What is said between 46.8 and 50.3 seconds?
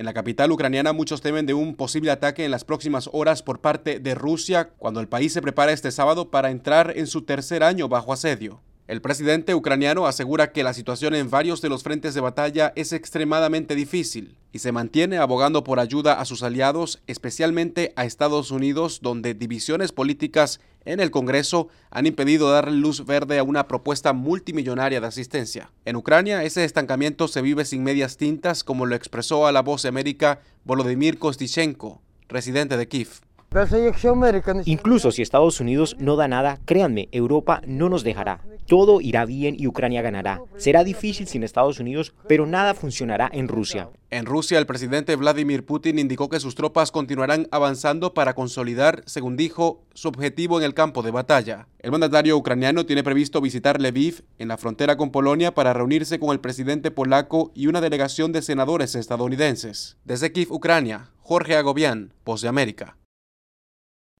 continuarán avanzando para consolidar, según dijo, su